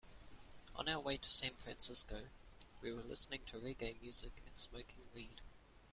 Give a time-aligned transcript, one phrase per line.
[0.75, 2.17] On our way to San Francisco,
[2.81, 5.41] we were listening to reggae music and smoking weed.